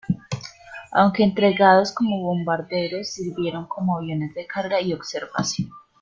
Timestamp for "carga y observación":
4.47-5.69